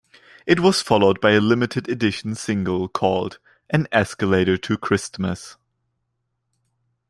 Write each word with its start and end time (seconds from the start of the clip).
It 0.47 0.59
was 0.61 0.81
followed 0.81 1.21
by 1.21 1.33
a 1.33 1.39
limited-edition 1.39 2.33
single 2.33 2.87
called 2.89 3.37
"An 3.69 3.87
Escalator 3.91 4.57
to 4.57 4.75
Christmas". 4.75 5.57